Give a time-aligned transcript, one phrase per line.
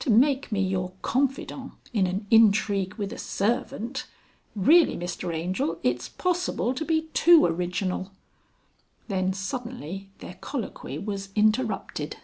[0.00, 4.06] "To make me your confidant in an intrigue with a servant.
[4.54, 8.12] Really Mr Angel it's possible to be too original...."
[9.08, 12.18] Then suddenly their colloquy was interrupted.